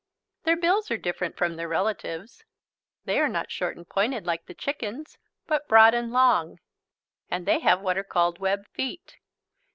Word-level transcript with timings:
Their 0.45 0.55
bills 0.57 0.89
are 0.89 0.97
different 0.97 1.37
from 1.37 1.57
their 1.57 1.67
relatives'. 1.67 2.43
They 3.05 3.19
are 3.19 3.29
not 3.29 3.51
short 3.51 3.77
and 3.77 3.87
pointed 3.87 4.25
like 4.25 4.47
the 4.47 4.55
chicken's 4.55 5.19
but 5.45 5.67
broad 5.67 5.93
and 5.93 6.11
long. 6.11 6.57
And 7.29 7.45
they 7.45 7.59
have 7.59 7.81
what 7.81 7.99
are 7.99 8.03
called 8.03 8.39
web 8.39 8.65
feet. 8.69 9.17